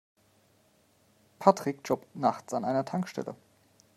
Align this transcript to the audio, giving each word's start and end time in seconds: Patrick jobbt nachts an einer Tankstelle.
Patrick 1.37 1.83
jobbt 1.87 2.15
nachts 2.15 2.55
an 2.55 2.65
einer 2.65 2.85
Tankstelle. 2.85 3.35